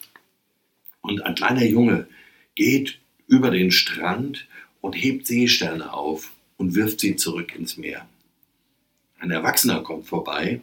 [1.01, 2.07] Und ein kleiner Junge
[2.55, 4.47] geht über den Strand
[4.81, 8.07] und hebt Seesterne auf und wirft sie zurück ins Meer.
[9.19, 10.61] Ein Erwachsener kommt vorbei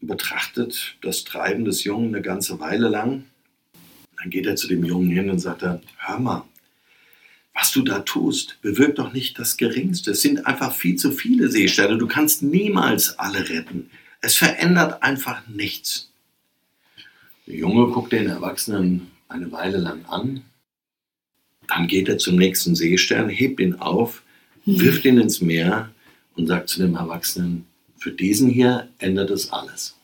[0.00, 3.24] betrachtet das Treiben des Jungen eine ganze Weile lang.
[4.18, 6.44] Dann geht er zu dem Jungen hin und sagt dann, hör mal,
[7.58, 10.12] was du da tust, bewirkt doch nicht das Geringste.
[10.12, 11.98] Es sind einfach viel zu viele Seesterne.
[11.98, 13.90] Du kannst niemals alle retten.
[14.20, 16.12] Es verändert einfach nichts.
[17.48, 20.44] Der Junge guckt den Erwachsenen eine Weile lang an.
[21.66, 24.22] Dann geht er zum nächsten Seestern, hebt ihn auf,
[24.64, 25.90] wirft ihn ins Meer
[26.36, 27.66] und sagt zu dem Erwachsenen,
[27.98, 29.96] für diesen hier ändert es alles.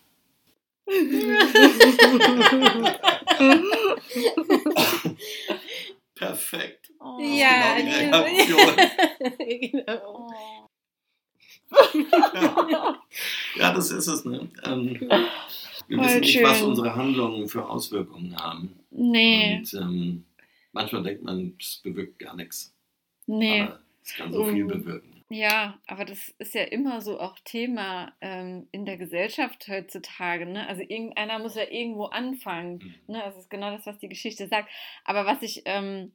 [6.16, 6.83] Perfekt.
[7.04, 7.18] Oh.
[7.20, 8.70] Ja, genau die genau.
[9.40, 9.84] Reaktion.
[9.84, 10.28] genau.
[10.28, 10.32] Oh.
[13.56, 14.24] Ja, das ist es.
[14.24, 14.48] Ne?
[14.64, 14.98] Ähm,
[15.88, 16.68] wir Voll wissen nicht, was schön.
[16.68, 18.78] unsere Handlungen für Auswirkungen haben.
[18.90, 20.24] Nee, Und ähm,
[20.72, 22.74] manchmal denkt man, es bewirkt gar nichts.
[23.26, 23.62] nee.
[23.62, 24.68] Aber es kann so viel Mhm.
[24.68, 25.10] bewirken.
[25.30, 30.44] Ja, aber das ist ja immer so auch Thema ähm, in der Gesellschaft heutzutage.
[30.44, 30.68] Ne?
[30.68, 32.74] Also irgendeiner muss ja irgendwo anfangen.
[33.06, 33.14] Mhm.
[33.14, 33.22] Ne?
[33.24, 34.68] Das ist genau das, was die Geschichte sagt.
[35.04, 36.12] Aber was ich ähm,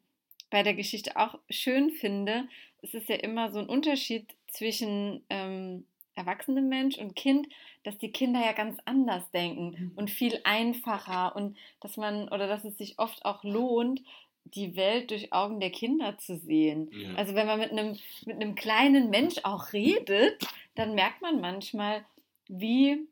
[0.50, 2.48] bei der Geschichte auch schön finde,
[2.82, 5.86] es ist ja immer so ein Unterschied zwischen ähm,
[6.16, 7.48] erwachsenem Mensch und Kind,
[7.84, 12.66] dass die Kinder ja ganz anders denken und viel einfacher und dass man oder dass
[12.66, 14.02] es sich oft auch lohnt,
[14.44, 16.90] die Welt durch Augen der Kinder zu sehen.
[16.92, 17.16] Ja.
[17.16, 22.04] Also wenn man mit einem, mit einem kleinen Mensch auch redet, dann merkt man manchmal,
[22.48, 23.08] wie,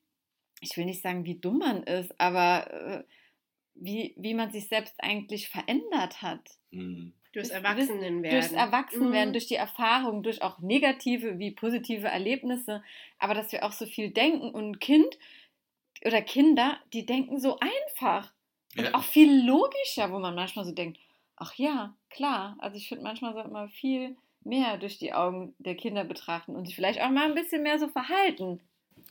[0.62, 3.04] ich will nicht sagen, wie dumm man ist, aber äh,
[3.76, 6.42] wie, wie man sich selbst eigentlich verändert hat.
[6.72, 7.14] Mhm.
[7.38, 8.40] Durchs Erwachsenenwerden.
[8.40, 9.34] Durchs Erwachsenwerden, Mhm.
[9.34, 12.82] durch die Erfahrung, durch auch negative wie positive Erlebnisse,
[13.20, 15.20] aber dass wir auch so viel denken und ein Kind
[16.04, 18.34] oder Kinder, die denken so einfach
[18.76, 18.94] und Ja.
[18.96, 21.00] auch viel logischer, wo man manchmal so denkt,
[21.36, 25.76] ach ja, klar, also ich finde manchmal sollte man viel mehr durch die Augen der
[25.76, 28.60] Kinder betrachten und sich vielleicht auch mal ein bisschen mehr so verhalten.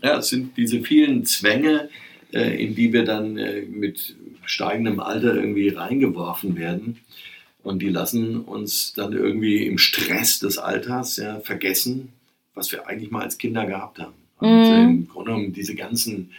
[0.02, 1.90] Ja, es sind diese vielen Zwänge,
[2.32, 7.00] äh, in die wir dann äh, mit steigendem Alter irgendwie reingeworfen werden.
[7.66, 12.12] Und die lassen uns dann irgendwie im Stress des Alters ja, vergessen,
[12.54, 14.14] was wir eigentlich mal als Kinder gehabt haben.
[14.38, 14.88] Und Mhm.
[14.88, 16.30] im Grunde genommen diese ganzen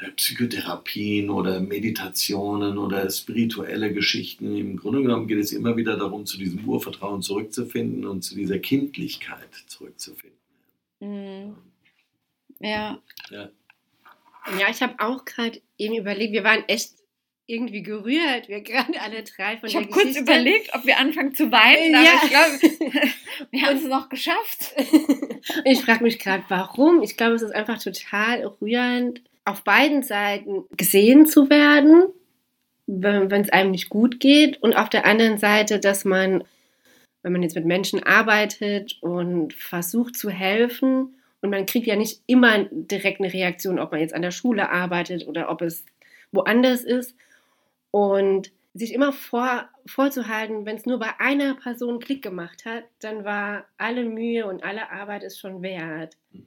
[0.00, 6.24] äh, Psychotherapien oder Meditationen oder spirituelle Geschichten, im Grunde genommen geht es immer wieder darum,
[6.24, 10.38] zu diesem Urvertrauen zurückzufinden und zu dieser Kindlichkeit zurückzufinden.
[11.00, 11.54] Mhm.
[12.60, 12.98] Ja.
[13.30, 16.94] Ja, ich habe auch gerade eben überlegt, wir waren echt
[17.52, 21.34] irgendwie gerührt, wir gerade alle drei von Ich der habe kurz überlegt, ob wir anfangen
[21.34, 22.20] zu weinen, aber Ja.
[22.22, 23.08] ich glaube,
[23.50, 24.74] wir haben es noch geschafft.
[25.64, 27.02] ich frage mich gerade, warum.
[27.02, 32.04] Ich glaube, es ist einfach total rührend, auf beiden Seiten gesehen zu werden,
[32.86, 34.62] wenn es einem nicht gut geht.
[34.62, 36.44] Und auf der anderen Seite, dass man,
[37.22, 42.20] wenn man jetzt mit Menschen arbeitet und versucht zu helfen, und man kriegt ja nicht
[42.28, 45.84] immer direkt eine Reaktion, ob man jetzt an der Schule arbeitet oder ob es
[46.30, 47.16] woanders ist.
[47.92, 53.22] Und sich immer vor, vorzuhalten, wenn es nur bei einer Person Klick gemacht hat, dann
[53.24, 56.16] war alle Mühe und alle Arbeit ist schon wert.
[56.30, 56.46] Mhm.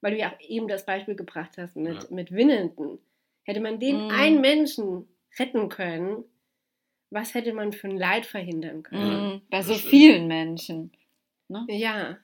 [0.00, 2.08] Weil du ja auch eben das Beispiel gebracht hast mit, Ja.
[2.10, 2.98] mit Winnenden.
[3.44, 4.10] Hätte man den Mhm.
[4.10, 5.06] einen Menschen
[5.38, 6.24] retten können,
[7.10, 9.34] was hätte man für ein Leid verhindern können?
[9.34, 9.40] Mhm.
[9.50, 10.90] Bei so vielen Menschen.
[11.68, 12.18] Ja.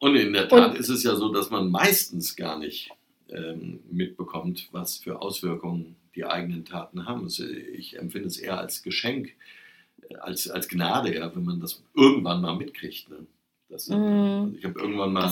[0.00, 2.90] Und in der Tat Und- ist es ja so, dass man meistens gar nicht
[3.32, 7.26] ähm, mitbekommt, was für Auswirkungen die eigenen Taten haben.
[7.26, 9.32] Es, ich empfinde es eher als Geschenk,
[10.08, 13.08] äh, als, als Gnade, ja, wenn man das irgendwann mal mitkriegt.
[13.10, 13.26] Ne?
[13.68, 13.96] Das, Mhm.
[13.96, 15.22] also ich habe irgendwann mal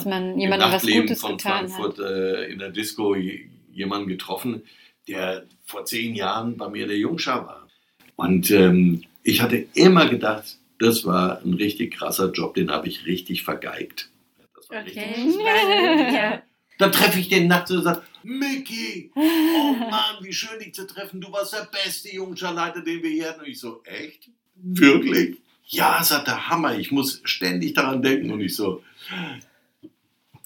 [0.44, 0.50] im
[0.84, 1.30] Nachtleben von
[1.76, 4.62] Frankfurt äh, in der Disco je- jemanden getroffen,
[5.08, 7.68] der vor zehn Jahren bei mir der Jungschar war.
[8.16, 13.06] Und ähm, ich hatte immer gedacht, das war ein richtig krasser Job, den habe ich
[13.06, 14.10] richtig vergeigt.
[14.54, 15.14] Das war Okay.
[15.16, 15.36] richtig
[16.14, 16.42] ja.
[16.78, 19.20] Dann treffe ich den nachts und sage, Mickey, oh
[19.90, 21.20] Mann, wie schön dich zu treffen.
[21.20, 23.40] Du warst der beste Jungscharleiter, den wir hier hatten.
[23.40, 24.28] Und ich so, echt?
[24.54, 25.38] Wirklich?
[25.66, 26.78] Ja, sagt der Hammer.
[26.78, 28.30] Ich muss ständig daran denken.
[28.30, 28.82] Und ich so,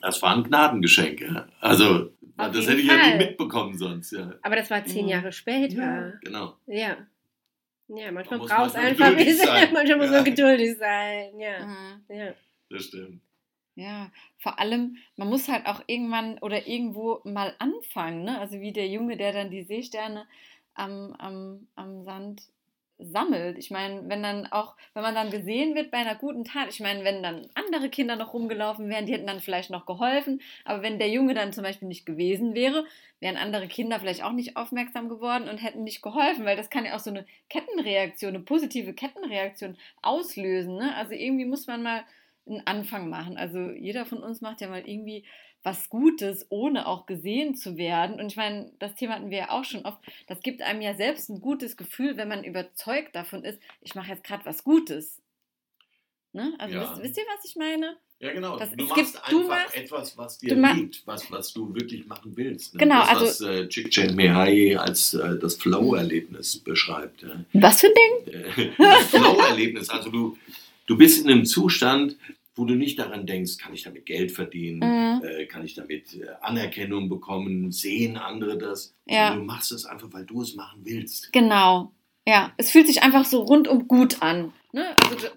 [0.00, 1.20] das war ein Gnadengeschenk.
[1.20, 1.46] Ja.
[1.60, 3.18] Also, Auf das hätte ich ja Fall.
[3.18, 4.12] nie mitbekommen sonst.
[4.12, 5.10] Ja, Aber das war zehn Mhm.
[5.10, 6.14] Jahre später.
[6.22, 6.56] genau.
[6.66, 6.96] Ja.
[7.88, 9.10] Ja, manchmal Man braucht es einfach
[9.72, 10.12] manchmal muss Ja.
[10.12, 11.38] man geduldig sein.
[11.38, 11.66] Ja.
[11.66, 12.16] Mhm.
[12.16, 12.32] ja.
[12.70, 13.20] Das stimmt.
[13.74, 18.38] Ja, vor allem, man muss halt auch irgendwann oder irgendwo mal anfangen, ne?
[18.38, 20.26] Also wie der Junge, der dann die Seesterne
[20.74, 22.42] am, am, am Sand
[22.98, 23.58] sammelt.
[23.58, 26.80] Ich meine, wenn dann auch, wenn man dann gesehen wird bei einer guten Tat, ich
[26.80, 30.82] meine, wenn dann andere Kinder noch rumgelaufen wären, die hätten dann vielleicht noch geholfen, aber
[30.82, 32.84] wenn der Junge dann zum Beispiel nicht gewesen wäre,
[33.20, 36.84] wären andere Kinder vielleicht auch nicht aufmerksam geworden und hätten nicht geholfen, weil das kann
[36.84, 40.76] ja auch so eine Kettenreaktion, eine positive Kettenreaktion auslösen.
[40.76, 40.94] Ne?
[40.94, 42.04] Also irgendwie muss man mal
[42.46, 43.36] einen Anfang machen.
[43.36, 45.24] Also jeder von uns macht ja mal irgendwie
[45.64, 48.18] was Gutes, ohne auch gesehen zu werden.
[48.20, 49.98] Und ich meine, das Thema hatten wir ja auch schon oft.
[50.26, 54.08] Das gibt einem ja selbst ein gutes Gefühl, wenn man überzeugt davon ist, ich mache
[54.10, 55.20] jetzt gerade was Gutes.
[56.32, 56.52] Ne?
[56.58, 56.90] Also Ja.
[56.90, 57.96] wisst, wisst ihr, was ich meine?
[58.18, 58.56] Ja, genau.
[58.58, 61.74] Das- du machst gibt- du einfach machst- etwas, was du dir liegt, was, was du
[61.74, 62.74] wirklich machen willst.
[62.74, 62.78] Ne?
[62.80, 67.22] Genau, das, also- was äh, Csikszentmihalyi als äh, das Flow-Erlebnis beschreibt.
[67.22, 67.44] Ja?
[67.52, 67.92] Was für ein
[68.26, 68.34] Ding?
[68.34, 69.90] Äh, das Flow-Erlebnis.
[69.90, 70.38] Also du,
[70.86, 72.16] du bist in einem Zustand,
[72.54, 75.24] wo du nicht daran denkst, kann ich damit Geld verdienen, Mhm.
[75.24, 78.94] äh, kann ich damit äh, Anerkennung bekommen, sehen andere das.
[79.06, 79.34] Ja.
[79.34, 81.32] Du machst es einfach, weil du es machen willst.
[81.32, 81.92] Genau.
[82.26, 84.52] Ja, es fühlt sich einfach so rundum gut an.
[84.72, 84.94] Ne?
[85.02, 85.28] Also,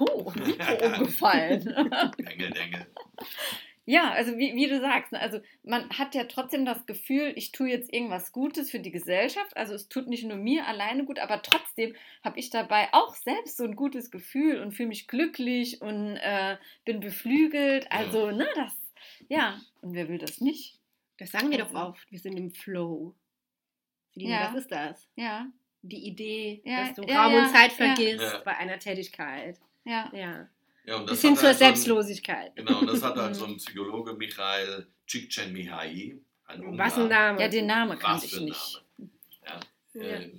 [0.00, 1.64] oh, Mikro umgefallen.
[2.18, 2.86] Dengel, Dengel.
[3.84, 7.50] Ja, also wie, wie du sagst, ne, also man hat ja trotzdem das Gefühl, ich
[7.50, 9.56] tue jetzt irgendwas Gutes für die Gesellschaft.
[9.56, 13.56] Also es tut nicht nur mir alleine gut, aber trotzdem habe ich dabei auch selbst
[13.56, 17.90] so ein gutes Gefühl und fühle mich glücklich und äh, bin beflügelt.
[17.90, 18.72] Also, ne, das,
[19.28, 20.78] ja, und wer will das nicht?
[21.18, 22.10] Das sagen wir doch Also- oft.
[22.12, 23.14] Wir sind im Flow.
[24.12, 24.48] Celine, Ja.
[24.52, 25.08] Was ist das?
[25.16, 25.46] Ja,
[25.84, 28.42] Die Idee, Ja, dass du ja, Raum ja, und Zeit vergisst Ja.
[28.44, 29.58] bei einer Tätigkeit.
[29.84, 30.08] ja.
[30.14, 30.48] Ja.
[30.84, 32.56] Ja, und das Bis hin zur halt so ein- Selbstlosigkeit.
[32.56, 33.34] Genau, und das hat halt Mhm.
[33.34, 36.20] so ein Psychologe Michael Csikszentmihalyi.
[36.46, 37.08] Ein Was ein.
[37.08, 37.40] Name.
[37.40, 38.82] Ja, den Namen für ich nicht.
[39.46, 39.60] Name.
[39.94, 40.00] Ja.
[40.00, 40.30] Äh,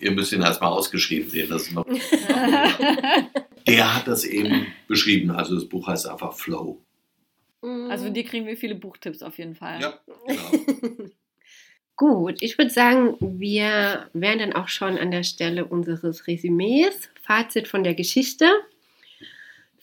[0.00, 1.48] ihr müsst ihn erstmal ausgeschrieben sehen.
[1.50, 1.86] Das ist noch
[3.66, 5.30] Der hat das eben beschrieben.
[5.30, 6.80] Also das Buch heißt einfach Flow.
[7.62, 9.80] Also von dir kriegen wir viele Buchtipps auf jeden Fall.
[9.80, 10.50] Ja, genau.
[11.96, 17.08] Gut, ich würde sagen, wir wären dann auch schon an der Stelle unseres Resümees.
[17.22, 18.50] Fazit von der Geschichte.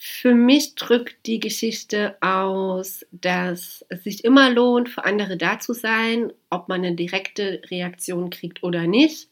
[0.04, 5.74] Für mich drückt die Geschichte aus, dass es sich immer lohnt, für andere da zu
[5.74, 9.30] sein, ob man eine direkte Reaktion kriegt oder nicht.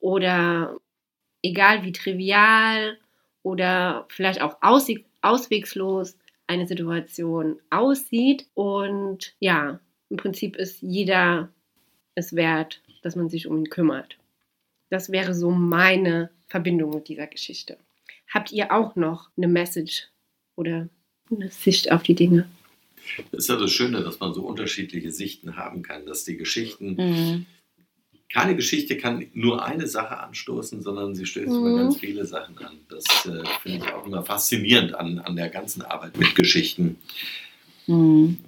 [0.00, 0.76] Oder
[1.42, 2.98] egal wie trivial
[3.44, 8.48] oder vielleicht auch ausweg auswegslos eine Situation aussieht.
[8.54, 9.78] Und ja,
[10.08, 11.48] im Prinzip ist jeder
[12.16, 14.18] es wert, dass man sich um ihn kümmert.
[14.88, 17.78] Das wäre so meine Verbindung mit dieser Geschichte.
[18.32, 20.08] Habt ihr auch noch eine Message
[20.56, 20.88] oder
[21.30, 22.48] eine Sicht auf die Dinge?
[23.32, 26.94] Das ist ja das Schöne, dass man so unterschiedliche Sichten haben kann, dass die Geschichten,
[26.96, 27.46] Mhm.
[28.32, 31.56] keine Geschichte kann nur eine Sache anstoßen, sondern sie stößt Mhm.
[31.66, 32.76] über ganz viele Sachen an.
[32.88, 36.98] Das äh, finde ich auch immer faszinierend an, an der ganzen Arbeit mit Geschichten.
[37.88, 38.38] Mhm.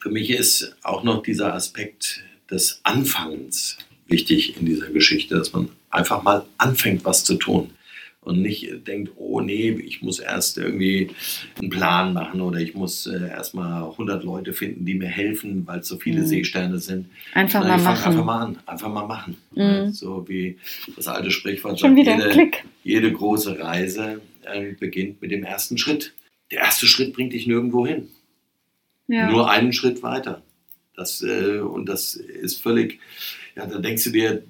[0.00, 5.70] Für mich ist auch noch dieser Aspekt des Anfangens wichtig in dieser Geschichte, dass man
[5.88, 7.70] einfach mal anfängt, was zu tun.
[8.24, 11.10] Und nicht denkt, oh nee, ich muss erst irgendwie
[11.60, 15.80] einen Plan machen oder ich muss äh, erstmal 100 Leute finden, die mir helfen, weil
[15.80, 16.26] es so viele Mhm.
[16.26, 17.06] Seesterne sind.
[17.34, 17.86] Einfach mal machen.
[18.06, 19.36] Einfach mal an, einfach mal machen.
[19.54, 19.92] Mhm.
[19.92, 20.56] So wie
[20.96, 22.64] das alte Sprichwort Schon sagt, wieder jede, Klick.
[22.82, 26.14] jede große Reise äh, beginnt mit dem ersten Schritt.
[26.50, 28.08] Der erste Schritt bringt dich nirgendwo hin
[29.06, 29.30] Ja.
[29.30, 30.40] nur einen Schritt weiter.
[30.96, 33.00] Das, äh, und das ist völlig,
[33.56, 34.44] ja, da denkst du dir,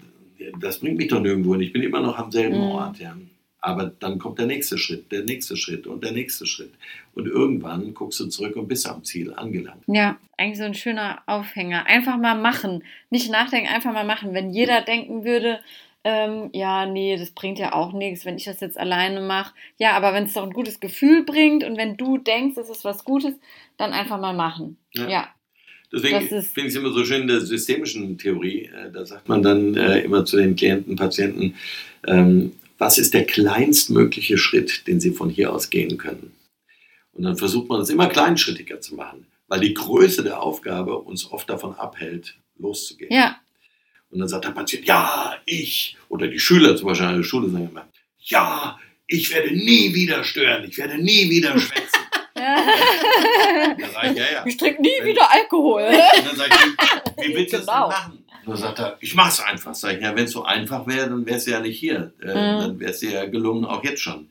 [0.60, 1.62] das bringt mich doch nirgendwo hin.
[1.62, 2.62] Ich bin immer noch am selben Mhm.
[2.62, 2.98] Ort.
[3.00, 3.16] Ja.
[3.64, 6.72] Aber dann kommt der nächste Schritt, der nächste Schritt und der nächste Schritt.
[7.14, 9.82] Und irgendwann guckst du zurück und bist am Ziel angelangt.
[9.86, 11.86] Ja, eigentlich so ein schöner Aufhänger.
[11.86, 12.84] Einfach mal machen.
[13.08, 14.34] Nicht nachdenken, einfach mal machen.
[14.34, 15.60] Wenn jeder denken würde,
[16.04, 19.54] ähm, ja, nee, das bringt ja auch nichts, wenn ich das jetzt alleine mache.
[19.78, 22.84] Ja, aber wenn es doch ein gutes Gefühl bringt und wenn du denkst, es ist
[22.84, 23.32] was Gutes,
[23.78, 24.76] dann einfach mal machen.
[24.92, 25.08] Ja.
[25.08, 25.28] Ja.
[25.90, 28.64] Deswegen finde ich es immer so schön in der systemischen Theorie.
[28.64, 31.54] Äh, da sagt man dann äh, immer zu den Klienten, Patienten,
[32.06, 36.34] ähm, was ist der kleinstmögliche Schritt, den sie von hier aus gehen können?
[37.12, 41.30] Und dann versucht man es immer kleinschrittiger zu machen, weil die Größe der Aufgabe uns
[41.30, 43.12] oft davon abhält, loszugehen.
[43.12, 43.36] Ja.
[44.10, 47.48] Und dann sagt der Patient, ja, ich, oder die Schüler zum Beispiel an der Schule
[47.50, 52.00] sagen immer, ja, ich werde nie wieder stören, ich werde nie wieder schwätzen.
[52.34, 54.44] Sage ich, ja, ja.
[54.46, 55.82] Ich trinke nie Wenn- wieder Alkohol.
[55.82, 57.88] Und dann sag ich, wie willst du das Genau.
[57.88, 58.23] denn machen?
[58.46, 59.74] Und dann sagt er, ich mach's einfach.
[59.74, 62.12] Sag ich, ja, wenn es so einfach wäre, dann wär's ja nicht hier.
[62.22, 62.60] Äh, Mhm.
[62.60, 64.28] Dann wäre es dir ja gelungen, auch jetzt schon.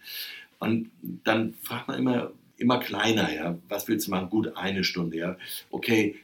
[0.60, 0.91] Und
[1.23, 3.58] dann fragt man immer, immer kleiner, ja.
[3.69, 4.30] Was willst du machen?
[4.30, 5.36] Gut, eine Stunde, ja.
[5.71, 6.15] Okay,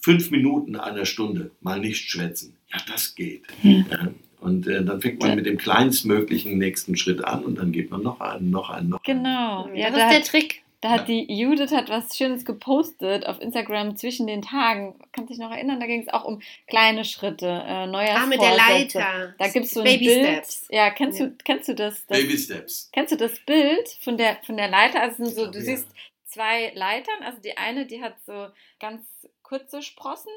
[0.00, 2.54] fünf Minuten einer Stunde, mal nicht schwätzen.
[2.72, 3.42] Ja, das geht.
[3.62, 3.84] Ja.
[3.90, 4.08] Ja.
[4.40, 5.36] Und äh, dann fängt man Ja.
[5.36, 9.02] mit dem kleinstmöglichen nächsten Schritt an und dann geht man noch einen, noch einen, noch
[9.04, 9.22] einen.
[9.22, 9.68] Genau.
[9.74, 10.62] Ja, das da ist der Trick.
[10.86, 14.94] Da hat die Judith hat was Schönes gepostet auf Instagram zwischen den Tagen.
[15.12, 15.80] Kannst dich noch erinnern?
[15.80, 18.22] Da ging es auch um kleine Schritte, äh, Neujahrsvorsätze.
[18.22, 19.34] Ah, mit der Leiter.
[19.38, 20.26] Da gibt es so ein Baby Bild.
[20.26, 20.66] Steps.
[20.70, 21.26] Ja, kennst Ja.
[21.26, 22.06] du kennst du das?
[22.06, 22.90] das Baby Steps.
[22.92, 25.00] Kennst du das Bild von der, von der Leiter?
[25.02, 25.64] Also so, du Ja.
[25.64, 25.88] siehst
[26.24, 28.46] zwei Leitern, also die eine, die hat so
[28.78, 29.02] ganz
[29.42, 30.32] kurze Sprossen,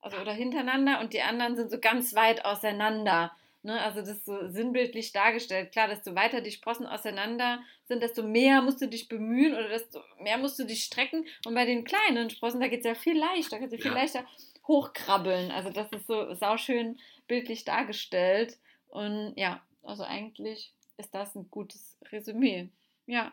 [0.00, 3.32] also oder hintereinander, und die anderen sind so ganz weit auseinander.
[3.62, 3.80] Ne?
[3.82, 5.72] Also das ist so sinnbildlich dargestellt.
[5.72, 10.00] Klar, desto weiter die Sprossen auseinander sind, desto mehr musst du dich bemühen oder desto
[10.20, 11.26] mehr musst du dich strecken.
[11.44, 13.90] Und bei den kleinen Sprossen, da geht es ja viel leichter, da kannst du viel
[13.90, 13.96] Ja.
[13.98, 14.24] leichter
[14.66, 15.50] hochkrabbeln.
[15.50, 18.58] Also das ist so sauschön bildlich dargestellt.
[18.88, 22.68] Und ja, also eigentlich ist das ein gutes Resümee.
[23.06, 23.32] Ja.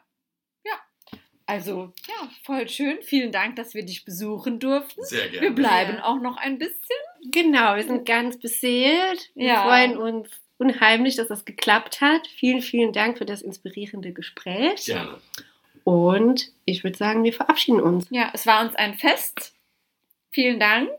[1.47, 2.97] Also, ja, voll schön.
[3.03, 5.03] Vielen Dank, dass wir dich besuchen durften.
[5.05, 5.41] Sehr gerne.
[5.47, 6.05] Wir bleiben Ja.
[6.05, 6.79] auch noch ein bisschen.
[7.31, 9.29] Genau, wir sind ganz beseelt.
[9.35, 9.63] Wir Ja.
[9.63, 12.25] freuen uns unheimlich, dass das geklappt hat.
[12.27, 14.85] Vielen, vielen Dank für das inspirierende Gespräch.
[14.85, 15.17] Gerne.
[15.83, 18.07] Und ich würde sagen, wir verabschieden uns.
[18.09, 19.53] Ja, es war uns ein Fest.
[20.31, 20.89] Vielen Dank.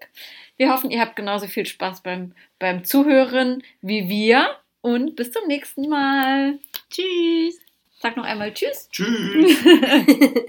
[0.56, 4.56] Wir hoffen, ihr habt genauso viel Spaß beim, beim Zuhören wie wir.
[4.80, 6.60] Und bis zum nächsten Mal.
[6.88, 7.58] Tschüss.
[7.98, 8.88] Sag noch einmal Tschüss.
[8.90, 9.58] Tschüss.